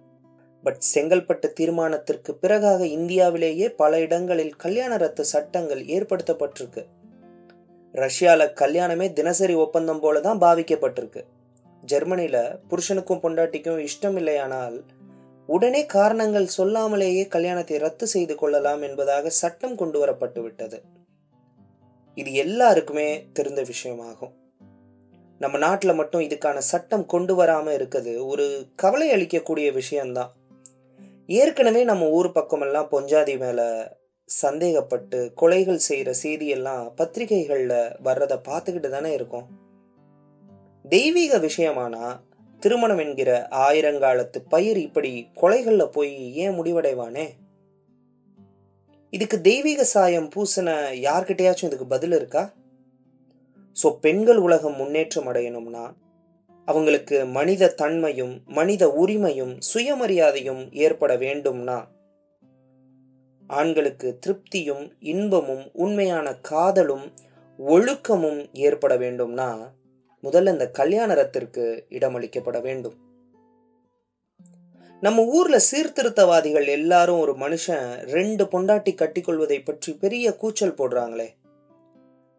பட் 0.63 0.81
செங்கல்பட்டு 0.93 1.47
தீர்மானத்திற்கு 1.59 2.31
பிறகாக 2.41 2.81
இந்தியாவிலேயே 2.81 3.69
பல 3.69 3.99
இடங்களில் 3.99 4.55
கல்யாண 4.55 4.97
ரத்து 4.97 5.25
சட்டங்கள் 5.25 5.85
ஏற்படுத்தப்பட்டிருக்கு. 5.85 6.85
ரஷ்யாவில் 7.91 8.53
கல்யாணமே 8.53 9.13
தினசரி 9.13 9.53
ஒப்பந்தம் 9.53 9.99
போல 9.99 10.19
தான் 10.19 10.41
பாவிக்கப்பட்டிருக்கு. 10.41 11.23
ஜெர்மனியில் 11.81 12.43
புருஷனுக்கும் 12.69 13.23
பொண்டாட்டிக்கும் 13.23 13.87
இஷ்டம் 13.87 14.17
இல்லையானால் 14.17 14.83
உடனே 15.45 15.85
காரணங்கள் 15.85 16.53
சொல்லாமலேயே 16.57 17.27
கல்யாணத்தை 17.27 17.77
ரத்து 17.77 18.07
செய்து 18.07 18.35
கொள்ளலாம் 18.35 18.81
என்பதாக 18.81 19.29
சட்டம் 19.29 19.75
கொண்டு 19.75 20.05
வரப்பட்டு 20.05 20.41
விட்டது. 20.41 20.81
இது 22.15 22.33
எல்லாருக்குமே 22.33 23.25
தெரிந்த 23.33 23.61
விஷயமாகும். 23.61 24.33
நம்ம 25.39 25.57
நாட்டில் 25.57 25.93
மட்டும் 25.93 26.21
இதுக்கான 26.21 26.57
சட்டம் 26.57 27.05
கொண்டு 27.05 27.35
வராமல் 27.35 27.75
இருக்குது 27.77 28.25
ஒரு 28.25 28.67
கவலை 28.75 29.09
அளிக்கக்கூடிய 29.11 29.73
விஷயம்தான். 29.73 30.31
ஏற்கனவே 31.39 31.81
நம்ம 31.83 32.03
ஊர் 32.09 32.29
பக்கமெல்லாம் 32.31 32.87
பொஞ்சாதி 32.91 33.33
மேலே 33.39 33.65
சந்தேகப்பட்டு 34.29 35.19
கொலைகள் 35.41 35.85
செய்கிற 35.87 36.11
செய்தியெல்லாம் 36.23 36.85
பத்திரிகைகளில் 36.95 37.73
வர்றதை 38.01 38.37
பார்த்துக்கிட்டு 38.47 38.89
தானே 38.89 39.11
இருக்கோம். 39.13 39.47
தெய்வீக 40.85 41.37
விஷயமானா 41.37 42.05
திருமணம் 42.59 42.97
என்கிற 42.97 43.31
ஆயிரங்காலத்து 43.65 44.39
பயிர் 44.49 44.77
இப்படி 44.77 45.11
கொலைகளில் 45.41 45.93
போய் 45.97 46.13
ஏன் 46.43 46.57
முடிவடைவானே? 46.59 47.25
இதுக்கு 49.09 49.37
தெய்வீக 49.41 49.83
சாயம் 49.93 50.29
பூசின 50.35 50.69
யார்கிட்டயாச்சும் 51.07 51.69
இதுக்கு 51.71 51.87
பதில் 51.95 52.11
இருக்கா? 52.11 52.43
ஸோ 53.75 53.89
பெண்கள் 54.05 54.37
உலகம் 54.37 54.75
முன்னேற்றம் 54.75 55.29
அடையணும்னா 55.31 55.85
அவங்களுக்கு 56.65 57.25
மனித 57.25 57.69
தன்மையும் 57.69 58.41
மனித 58.45 58.87
உரிமையும் 58.87 59.59
சுயமரியாதையும் 59.73 60.73
ஏற்பட 60.73 61.17
வேண்டும்னா? 61.17 61.83
ஆண்களுக்கு 63.47 64.19
திருப்தியும் 64.25 64.91
இன்பமும் 64.99 65.69
உண்மையான 65.73 66.35
காதலும் 66.35 67.13
ஒழுக்கமும் 67.57 68.49
ஏற்பட 68.53 68.97
வேண்டும்னா? 68.97 69.67
முதல்ல 70.23 70.51
இந்த 70.51 70.71
கல்யாணரத்திற்கு 70.73 71.83
இடமளிக்கப்பட 71.89 72.61
வேண்டும். 72.61 72.93
நம்ம 75.01 75.23
ஊர்ல 75.23 75.59
சீர்திருத்தவாதிகள் 75.71 76.67
எல்லாரும் 76.67 77.19
ஒரு 77.19 77.33
மனுஷன் 77.33 77.97
ரெண்டு 77.97 78.43
பொண்டாட்டி 78.43 78.95
கட்டிக்கொள்வதை 78.95 79.63
பற்றி 79.63 79.93
பெரிய 79.93 80.35
கூச்சல் 80.35 80.73
போடுறாங்களே. 80.73 81.27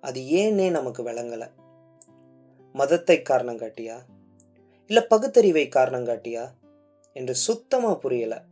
அது 0.01 0.21
ஏன்னே 0.21 0.71
நமக்கு 0.71 1.03
விளங்கலை. 1.03 1.49
மதத்தை 2.73 3.23
காரணம் 3.23 3.59
காட்டியா? 3.59 3.97
இல்ல 4.87 5.03
பகுத்தறிவை 5.03 5.69
காரணம் 5.69 6.07
காட்டியா? 6.07 6.49
என்று 7.13 7.35
சுத்தமா 7.35 7.95
புரியல. 7.95 8.43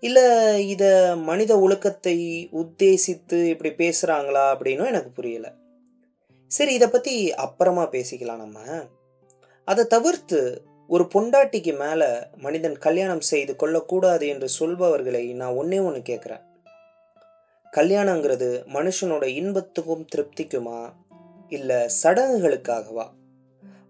இல்ல 0.00 0.20
இத 0.60 1.14
மனித 1.16 1.58
ஒழுக்கத்தை 1.58 2.48
உத்தேசித்து 2.52 3.44
இப்படி 3.44 3.70
பேசுறாங்களா 3.70 4.54
அப்படின்னும் 4.54 4.86
எனக்கு 4.86 5.10
புரியல. 5.10 5.54
சரி 6.46 6.74
இதை 6.74 6.88
பத்தி 6.88 7.34
அப்புறமா 7.34 7.90
பேசிக்கலாம் 7.90 8.36
நம்ம. 8.36 8.58
அதை 9.64 9.84
தவிர்த்து 9.84 10.62
ஒரு 10.88 11.04
பொண்டாட்டிக்கு 11.04 11.78
மேல 11.78 12.30
மனிதன் 12.36 12.78
கல்யாணம் 12.78 13.20
செய்து 13.20 13.56
கொள்ளக்கூடாது 13.56 14.26
என்று 14.26 14.48
சொல்பவர்களை 14.60 15.34
நான் 15.34 15.52
ஒன்னே 15.52 15.84
ஒன்று 15.84 16.02
கேட்குறேன் 16.04 16.46
கல்யாணங்கிறது 17.76 18.66
மனுஷனோட 18.72 19.24
இன்பத்துக்கும் 19.24 20.06
திருப்திக்குமா? 20.16 20.92
இல்லை 21.48 21.88
சடங்குகளுக்காகவா? 22.02 23.06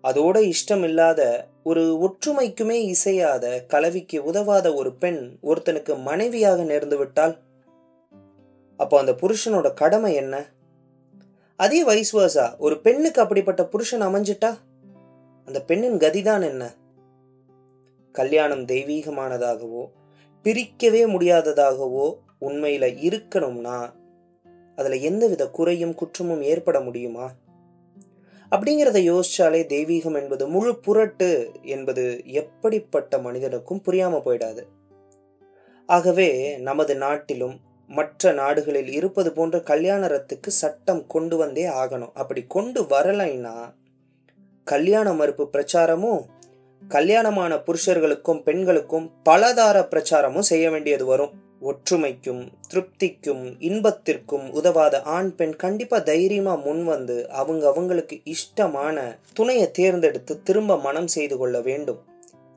அதோட 0.02 0.52
இஷ்டம் 0.52 0.82
இல்லாத 0.82 1.46
ஒரு 1.62 1.82
ஒற்றுமைக்குமே 2.04 2.76
இசையாத 2.84 3.64
கலவிக்கு 3.66 4.24
உதவாத 4.24 4.74
ஒரு 4.74 4.92
பெண் 4.92 5.38
ஒருத்தனுக்கு 5.42 6.02
மனைவியாக 6.02 6.62
நேர்ந்து 6.62 6.96
விட்டால்? 6.96 7.38
அப்போ 8.76 8.98
அந்த 8.98 9.12
புருஷனோட 9.12 9.74
கடமை 9.74 10.14
என்ன? 10.14 10.50
அதே 11.56 11.86
வயசுவாசா 11.86 12.58
ஒரு 12.58 12.80
பெண்ணுக்கு 12.80 13.20
அப்படிப்பட்ட 13.20 13.64
புருஷன் 13.64 14.02
அமைஞ்சிட்டா? 14.02 14.58
அந்த 15.46 15.60
பெண்ணின் 15.60 15.96
கதிதான் 15.96 16.42
என்ன? 16.42 16.74
கல்யாணம் 18.12 18.64
தெய்வீகமானதாகவோ 18.64 19.88
பிரிக்கவே 20.44 21.02
முடியாததாகவோ 21.06 22.14
உண்மையில 22.40 22.84
இருக்கணும்னா 23.08 23.90
அதுல 24.76 24.96
எந்தவித 24.96 25.48
குறையும் 25.48 25.94
குற்றமும் 25.94 26.42
ஏற்பட 26.42 26.80
முடியுமா? 26.80 27.32
அப்படிங்கிறத 28.50 28.98
யோசிச்சாலே 29.12 29.60
தெய்வீகம் 29.66 30.20
என்பது 30.20 30.48
முழு 30.48 30.78
புரட்டு 30.78 31.50
என்பது 31.62 32.22
எப்படிப்பட்ட 32.24 33.18
மனிதனுக்கும் 33.18 33.82
புரியாம 33.86 34.20
போயிடாது. 34.24 34.62
ஆகவே 35.86 36.56
நமது 36.56 36.96
நாட்டிலும் 36.96 37.60
மற்ற 37.86 38.32
நாடுகளில் 38.32 38.92
இருப்பது 38.92 39.32
போன்ற 39.32 39.58
கல்யாணரத்துக்கு 39.58 40.46
சட்டம் 40.46 41.06
கொண்டு 41.06 41.36
வந்தே 41.36 41.66
ஆகணும். 41.66 42.10
அப்படி 42.14 42.44
கொண்டு 42.48 42.82
வரலைன்னா 42.82 43.74
கல்யாண 44.64 45.12
மறுப்பு 45.12 45.48
பிரச்சாரமும் 45.52 46.24
கல்யாணமான 46.88 47.54
புருஷர்களுக்கும் 47.54 48.42
பெண்களுக்கும் 48.42 49.10
பலதார 49.24 49.78
பிரச்சாரமும் 49.90 50.48
செய்ய 50.50 50.70
வேண்டியது 50.70 51.04
வரும். 51.04 51.30
ஒற்றுமைக்கும் 51.62 52.48
திருப்திக்கும் 52.70 53.56
இன்பத்திற்கும் 53.58 54.50
உதவாத 54.50 55.02
ஆண் 55.02 55.34
பெண் 55.34 55.56
கண்டிப்பா 55.56 55.98
தைரியமா 55.98 56.54
முன் 56.54 56.84
வந்து 56.84 57.30
அவங்க 57.30 57.66
அவங்களுக்கு 57.66 58.20
இஷ்டமான 58.24 59.18
துணையை 59.32 59.70
தேர்ந்தெடுத்து 59.70 60.42
திரும்ப 60.42 60.78
மனம் 60.78 61.06
செய்து 61.06 61.36
கொள்ள 61.36 61.60
வேண்டும். 61.60 62.00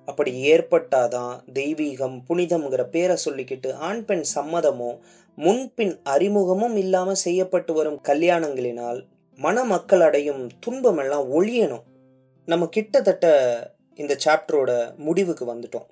அப்படி 0.05 0.53
ஏற்பட்டாதான் 0.53 1.33
தெய்வீகம் 1.53 2.17
புனிதம்ங்கிற 2.29 2.83
பேரை 2.83 3.17
சொல்லிக்கிட்டு 3.25 3.73
ஆண் 3.73 4.05
பெண் 4.05 4.23
சம்மதமோ 4.35 4.99
முன்பின் 5.35 5.99
அறிமுகமும் 6.03 6.75
இல்லாம 6.75 7.13
செய்யப்பட்டு 7.13 7.73
வரும் 7.73 7.99
கல்யாணங்களினால் 8.03 9.05
மணமக்கள் 9.35 10.01
அடையும் 10.01 10.49
துன்பம் 10.59 10.97
எல்லாம் 10.97 11.41
ஒழியணும். 11.41 11.83
நம்ம 12.45 12.65
கிட்டத்தட்ட 12.65 13.25
இந்த 13.95 14.17
சாப்டரோட 14.25 14.95
முடிவுக்கு 14.97 15.45
வந்துட்டோம். 15.55 15.87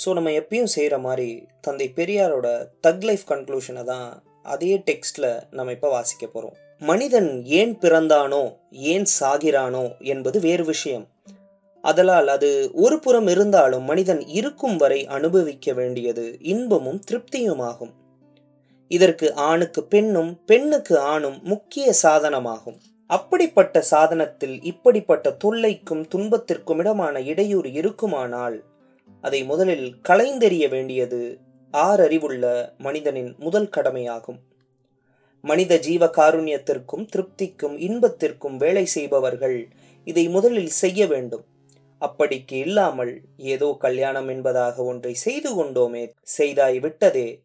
ஸோ 0.00 0.08
நம்ம 0.12 0.30
எப்பயும் 0.30 0.72
செய்கிற 0.74 0.98
மாதிரி 0.98 1.30
தந்தை 1.60 1.86
பெரியாரோட 1.96 2.48
தக் 2.80 3.04
லைஃப் 3.04 3.24
கன்க்ளூஷனை 3.28 3.84
தான் 3.84 4.08
அதே 4.44 4.72
டெக்ஸ்டில் 4.88 5.30
நம்ம 5.50 5.72
இப்போ 5.72 5.88
வாசிக்க 5.88 6.24
போகிறோம் 6.26 6.56
மனிதன் 6.82 7.30
ஏன் 7.44 7.72
பிறந்தானோ 7.78 8.42
ஏன் 8.92 9.06
சாகிறானோ 9.18 9.82
என்பது 9.98 10.38
வேறு 10.40 10.64
விஷயம். 10.64 11.06
அதலால் 11.84 12.28
அது 12.28 12.50
ஒரு 12.74 12.96
புறம் 12.98 13.26
இருந்தாலும் 13.26 13.84
மனிதன் 13.84 14.22
இருக்கும் 14.28 14.76
வரை 14.76 15.00
அனுபவிக்க 15.06 15.72
வேண்டியது 15.72 16.24
இன்பமும் 16.42 17.00
திருப்தியுமாகும். 17.10 17.92
இதற்கு 18.90 19.26
ஆணுக்கு 19.34 19.82
பெண்ணும் 19.84 20.32
பெண்ணுக்கு 20.46 20.96
ஆணும் 21.12 21.38
முக்கிய 21.42 21.92
சாதனமாகும். 22.02 22.78
அப்படிப்பட்ட 23.10 23.82
சாதனத்தில் 23.82 24.56
இப்படிப்பட்ட 24.62 25.36
தொல்லைக்கும் 25.44 26.02
துன்பத்திற்கும் 26.08 26.78
இடமான 26.78 27.20
இடையூறு 27.20 27.70
இருக்குமானால் 27.72 28.58
அதை 29.20 29.44
முதலில் 29.44 30.00
களைந்தெறிய 30.08 30.68
வேண்டியது 30.68 31.38
ஆறறிவுள்ள 31.72 32.72
மனிதனின் 32.78 33.34
முதல் 33.38 33.68
கடமையாகும். 33.68 34.38
மனித 35.40 35.78
ஜீவ 35.78 36.06
காருண்யத்திற்கும் 36.06 37.04
திருப்திக்கும் 37.04 37.78
இன்பத்திற்கும் 37.78 38.56
வேலை 38.56 38.86
செய்பவர்கள் 38.86 39.68
இதை 40.04 40.28
முதலில் 40.28 40.68
செய்ய 40.68 41.06
வேண்டும். 41.06 41.44
அப்படிக்கு 42.00 42.52
இல்லாமல் 42.52 43.22
ஏதோ 43.36 43.76
கல்யாணம் 43.78 44.28
என்பதாக 44.28 44.84
ஒன்றை 44.84 45.14
செய்து 45.14 45.50
கொண்டோமே 45.54 46.10
செய்தாய் 46.22 46.78
விட்டதே. 46.78 47.42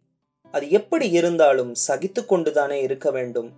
அது 0.52 0.70
எப்படி 0.70 1.10
இருந்தாலும் 1.10 1.76
சகித்து 1.88 2.26
கொண்டுதானே 2.26 2.82
இருக்க 2.82 3.12
வேண்டும் 3.12 3.50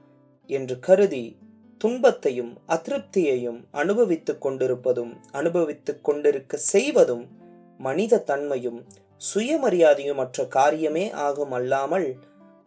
என்று 0.50 0.80
கருதி 0.80 1.36
துன்பத்தையும் 1.78 2.58
அதிருப்தியையும் 2.68 3.60
அனுபவித்துக் 3.72 4.42
கொண்டிருப்பதும் 4.42 5.14
அனுபவித்துக் 5.32 6.04
கொண்டிருக்க 6.04 6.58
செய்வதும் 6.58 7.26
மனித 7.78 8.20
தன்மையும் 8.20 8.86
சுயமரியாதையும் 9.36 10.16
மற்ற 10.16 10.44
காரியமே 10.44 11.12
ஆகும் 11.12 11.52
அல்லாமல் 11.52 12.16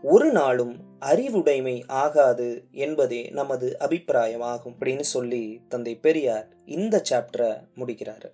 ஒரு 0.02 0.32
நாளும் 0.32 0.76
அறிவுடைமை 0.98 1.84
ஆகாது 1.86 2.64
என்பதே 2.70 3.28
நமது 3.30 3.76
அபிப்பிராயமாகும் 3.80 4.74
அப்படின்னு 4.78 5.00
சொல்லி 5.00 5.60
தந்தை 5.68 5.94
பெரியார் 5.96 6.48
இந்த 6.66 7.02
சாப்டரை 7.10 7.60
முடிக்கிறாரு. 7.76 8.30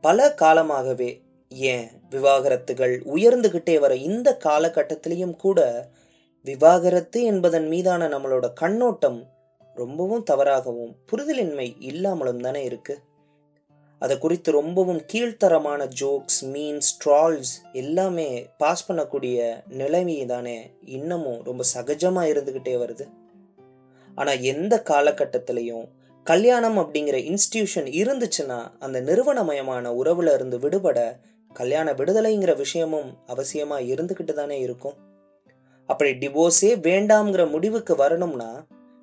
பல 0.00 0.34
காலமாகவே 0.34 1.20
ஏன் 1.48 1.88
விவாகரத்துகள் 2.10 2.94
உயர்ந்துகிட்டே 3.14 3.78
வர 3.78 3.96
இந்த 3.96 4.38
காலகட்டத்திலையும் 4.44 5.36
கூட 5.36 5.88
விவாகரத்து 6.44 7.22
என்பதன் 7.22 7.68
மீதான 7.68 8.08
நம்மளோட 8.08 8.52
கண்ணோட்டம் 8.52 9.26
ரொம்பவும் 9.74 10.24
தவறாகவும் 10.30 10.94
புரிதலின்மை 11.12 11.76
இல்லாமலும் 11.78 12.40
தானே 12.40 12.68
இருக்குது 12.68 13.02
அதை 14.02 14.18
குறித்து 14.18 14.50
ரொம்பவும் 14.52 15.00
கீழ்த்தரமான 15.12 15.86
ஜோக்ஸ் 16.00 16.38
மீன்ஸ் 16.44 16.90
ட்ரால்ஸ் 17.04 17.52
எல்லாமே 17.72 18.28
பாஸ் 18.56 18.84
பண்ணக்கூடிய 18.88 19.38
நிலைமை 19.80 20.26
தானே 20.26 20.70
இன்னமும் 20.84 21.40
ரொம்ப 21.42 21.64
சகஜமாக 21.74 22.30
இருந்துக்கிட்டே 22.32 22.74
வருது. 22.82 23.06
ஆனால் 24.14 24.40
எந்த 24.52 24.82
காலகட்டத்திலையும் 24.90 25.84
கல்யாணம் 26.26 26.78
அப்படிங்கிற 26.78 27.18
இன்ஸ்டிடியூஷன் 27.30 27.88
இருந்துச்சுன்னா 28.00 28.58
அந்த 28.78 29.00
நிறுவனமயமான 29.00 29.92
உறவுல 30.00 30.34
இருந்து 30.34 30.58
விடுபட 30.58 30.98
கல்யாண 31.52 31.92
விடுதலைங்கிற 31.92 32.56
விஷயமும் 32.56 33.08
அவசியமாக 33.26 33.86
இருந்துக்கிட்டு 33.92 34.32
தானே 34.32 34.58
இருக்கும். 34.60 34.96
அப்படி 35.86 36.10
டிவோர்ஸே 36.10 36.72
வேண்டாம்ங்கிற 36.88 37.50
முடிவுக்கு 37.50 37.94
வரணும்னா 37.96 38.50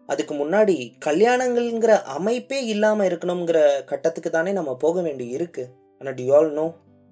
அதுக்கு 0.07 0.33
முன்னாடி 0.35 0.75
கல்யாணங்கள்ங்கிற 1.05 1.93
அமைப்பே 2.17 2.65
இல்லாமல் 2.65 3.07
இருக்கணுங்கிற 3.07 3.59
கட்டத்துக்கு 3.85 4.29
தானே 4.29 4.51
நம்ம 4.51 4.75
போக 4.75 5.01
வேண்டி 5.01 5.27
இருக்கு. 5.27 5.63
ஆனால் 5.99 6.13
டு 6.13 6.25
ஆல் 6.33 6.51
நோ 6.51 6.67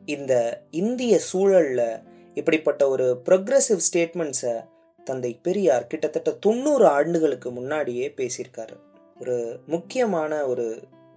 இந்த 0.06 0.34
இந்திய 0.72 1.20
சூழலில் 1.20 1.88
இப்படிப்பட்ட 2.34 2.90
ஒரு 2.90 3.22
ப்ரொக்ரெசிவ் 3.30 3.82
ஸ்டேட்மெண்ட்ஸை 3.88 4.56
தந்தை 5.04 5.40
பெரியார் 5.42 5.88
கிட்டத்தட்ட 5.88 6.32
தொண்ணூறு 6.32 6.88
ஆண்டுகளுக்கு 6.88 7.52
முன்னாடியே 7.52 8.14
பேசியிருக்காரு. 8.18 8.76
ஒரு 9.20 9.60
முக்கியமான 9.68 10.46
ஒரு 10.46 10.66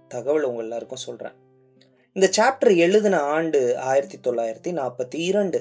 தகவல் 0.07 0.43
உங்கள் 0.43 0.63
எல்லாருக்கும் 0.63 1.05
சொல்கிறேன் 1.07 1.35
இந்த 2.13 2.27
சாப்டர் 2.37 2.73
எழுதின 2.75 3.17
ஆண்டு 3.35 3.59
ஆயிரத்தி 3.77 4.17
தொள்ளாயிரத்தி 4.29 4.71
நாற்பத்தி 4.79 5.19
இரண்டு. 5.31 5.59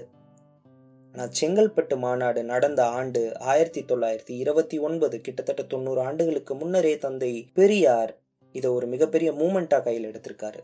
ஆனால் 1.19 1.37
செங்கல்பட்டு 1.41 1.97
மாநாடு 1.99 2.45
நடந்த 2.45 2.85
ஆண்டு 2.99 3.21
ஆயிரத்தி 3.39 3.81
தொள்ளாயிரத்தி 3.81 4.35
இருபத்தி 4.43 4.79
ஒன்பது 4.79 5.21
கிட்டத்தட்ட 5.21 5.63
தொண்ணூறு 5.63 6.01
ஆண்டுகளுக்கு 6.01 6.55
முன்னரே 6.55 6.99
தந்தை 6.99 7.31
பெரியார் 7.55 8.13
இதை 8.55 8.71
ஒரு 8.71 8.87
மிகப்பெரிய 8.87 9.31
மூமெண்ட்டாக 9.33 9.83
கையில் 9.83 10.07
எடுத்திருக்காரு. 10.11 10.61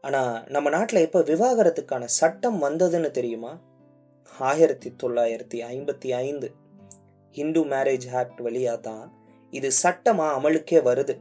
ஆனால் 0.00 0.44
நம்ம 0.48 0.70
நாட்டில் 0.70 1.00
எப்போ 1.00 1.20
விவாகரத்துக்கான 1.20 2.04
சட்டம் 2.04 2.62
வந்ததுன்னு 2.62 3.10
தெரியுமா? 3.10 3.52
ஆயிரத்தி 4.38 4.92
தொள்ளாயிரத்தி 5.02 5.60
ஐம்பத்தி 5.72 6.12
ஐந்து. 6.26 6.50
ஹிந்து 7.30 7.64
மேரேஜ் 7.64 8.08
ஆக்ட் 8.12 8.40
வழியாக 8.40 8.80
தான் 8.80 9.04
இது 9.50 9.72
சட்டமாக 9.72 10.38
அமலுக்கே 10.38 10.82
வருது. 10.90 11.16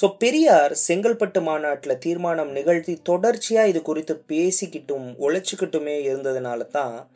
ஸோ 0.00 0.14
பெரியார் 0.18 0.74
செங்கல்பட்டு 0.88 1.42
மாநாட்டில் 1.42 1.98
தீர்மானம் 1.98 2.50
நிகழ்த்தி 2.50 2.98
தொடர்ச்சியாக 3.02 3.68
இது 3.68 3.82
குறித்து 3.82 4.24
பேசிக்கிட்டும் 4.28 5.06
உழைச்சிக்கிட்டுமே 5.18 5.94
இருந்ததுனால 6.08 6.66
தான் 6.66 7.08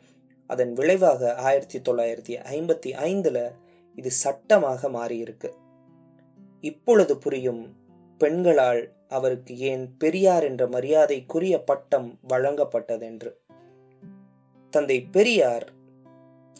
அதன் 0.47 0.73
விளைவாக 0.73 1.35
ஆயிரத்தி 1.35 1.79
தொள்ளாயிரத்தி 1.79 2.33
ஐம்பத்தி 2.49 2.91
ஐந்தில் 2.91 3.51
இது 3.95 4.11
சட்டமாக 4.11 4.89
மாறியிருக்கு. 4.89 5.49
இப்பொழுது 6.61 7.17
புரியும் 7.17 7.75
பெண்களால் 8.17 8.91
அவருக்கு 9.09 9.57
ஏன் 9.57 9.95
பெரியார் 9.97 10.43
என்ற 10.43 10.67
மரியாதைக்குரிய 10.67 11.59
பட்டம் 11.59 12.19
வழங்கப்பட்டதென்று. 12.29 13.31
தந்தை 14.69 15.01
பெரியார் 15.01 15.67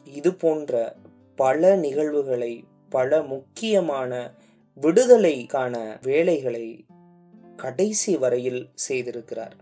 இது 0.04 0.34
போன்ற 0.34 0.96
பல 1.36 1.76
நிகழ்வுகளை 1.76 2.64
பல 2.90 3.22
முக்கியமான 3.24 4.32
விடுதலைக்கான 4.82 5.76
வேலைகளை 6.02 6.66
கடைசி 7.56 8.14
வரையில் 8.18 8.64
செய்திருக்கிறார். 8.88 9.54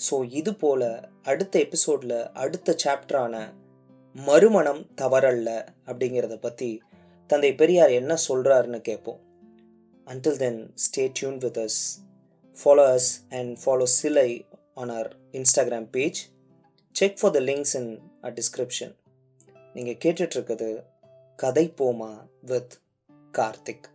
ஸோ 0.00 0.16
இது 0.30 0.52
போல 0.54 1.10
அடுத்த 1.22 1.54
எபிசோடில் 1.58 2.18
அடுத்த 2.32 2.76
சாப்டரான 2.84 3.34
மறுமணம் 4.16 4.82
தவறல்ல 5.00 5.48
அப்படிங்கிறத 5.86 6.36
பற்றி 6.38 6.70
தந்தை 7.26 7.54
பெரியார் 7.54 7.90
என்ன 7.90 8.12
சொல்கிறாருன்னு 8.28 8.80
கேட்போம். 8.80 9.20
Until 10.06 10.40
then 10.44 10.60
stay 10.84 11.04
tuned 11.12 11.38
with 11.38 11.58
us 11.58 11.80
follow 12.56 12.84
us 12.96 13.10
and 13.38 13.52
follow 13.64 13.88
Silai 13.98 14.28
on 14.74 14.88
our 14.88 15.10
Instagram 15.32 15.88
page 15.96 16.20
check 16.94 17.18
for 17.20 17.34
the 17.38 17.40
links 17.40 17.76
in 17.80 17.90
a 18.22 18.32
description 18.38 18.94
நீங்கள் 19.74 20.00
கேட்டுட்ருக்குது 20.04 20.70
கதை 21.38 21.66
போமா 21.80 22.12
வித் 22.42 22.74
கார்த்திக். 23.34 23.86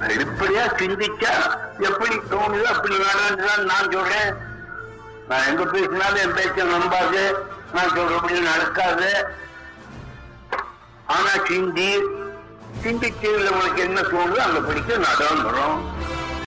வெளிப்படையா 0.00 0.64
சிந்திச்சா 0.80 1.32
எப்படி 1.78 2.16
தோணுது 2.30 2.62
அப்படி 2.62 2.96
வேணாம்னு 2.96 3.64
நான் 3.64 3.92
சொல்றேன். 3.92 4.30
நான் 5.28 5.46
எங்க 5.46 5.64
பேசினாலும் 5.64 6.22
என் 6.24 6.36
பேச்ச 6.38 6.66
நம்பாது. 6.72 7.22
நான் 7.74 7.94
சொல்றபடி 7.96 8.40
நடக்காது. 8.40 9.10
ஆனா 11.06 11.32
சிந்தி 11.48 11.90
சிந்திச்சு 12.84 13.28
உனக்கு 13.50 13.82
என்ன 13.82 14.00
தோணுதோ 14.00 14.40
அந்த 14.48 14.60
படிக்க 14.60 14.96
நடந்துடும் 14.96 15.76